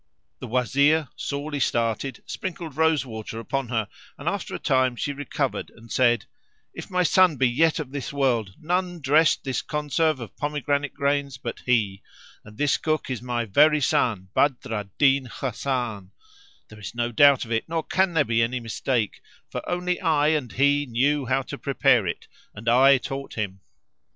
The 0.39 0.47
Wazir, 0.47 1.09
sorely 1.15 1.59
started, 1.59 2.23
sprinkled 2.25 2.75
rose 2.75 3.05
water 3.05 3.39
upon 3.39 3.69
her 3.69 3.87
and 4.17 4.27
after 4.27 4.55
a 4.55 4.57
time 4.57 4.95
she 4.95 5.13
recovered 5.13 5.69
and 5.69 5.91
said, 5.91 6.25
"If 6.73 6.89
my 6.89 7.03
son 7.03 7.35
be 7.37 7.47
yet 7.47 7.77
of 7.77 7.91
this 7.91 8.11
world, 8.11 8.55
none 8.59 8.99
dressed 8.99 9.43
this 9.43 9.61
conserve 9.61 10.19
of 10.19 10.35
pomegranate 10.37 10.95
grains 10.95 11.37
but 11.37 11.59
he; 11.67 12.01
and 12.43 12.57
this 12.57 12.77
Cook 12.77 13.11
is 13.11 13.21
my 13.21 13.45
very 13.45 13.79
son 13.79 14.29
Badr 14.33 14.73
al 14.73 14.89
Din 14.97 15.27
Hasan; 15.31 16.09
there 16.69 16.79
is 16.79 16.95
no 16.95 17.11
doubt 17.11 17.45
of 17.45 17.51
it 17.51 17.69
nor 17.69 17.83
can 17.83 18.15
there 18.15 18.25
be 18.25 18.41
any 18.41 18.59
mistake, 18.59 19.21
for 19.51 19.61
only 19.69 20.01
I 20.01 20.29
and 20.29 20.51
he 20.53 20.87
knew 20.87 21.27
how 21.27 21.43
to 21.43 21.59
prepare 21.59 22.07
it 22.07 22.27
and 22.55 22.67
I 22.67 22.97
taught 22.97 23.35
him." 23.35 23.61